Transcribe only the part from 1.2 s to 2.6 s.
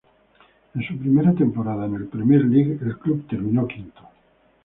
temporada en la Premier